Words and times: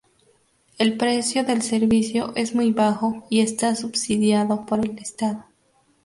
El 0.79 0.97
precio 0.97 1.43
del 1.43 1.61
servicio 1.61 2.33
es 2.35 2.55
muy 2.55 2.71
bajo 2.71 3.23
y 3.29 3.41
está 3.41 3.75
subsidiado 3.75 4.65
por 4.65 4.79
el 4.79 4.97
estado. 4.97 5.43